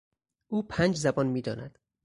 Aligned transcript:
او 0.47 0.63
پنج 0.67 0.95
زبان 0.95 1.27
میداند. 1.27 1.79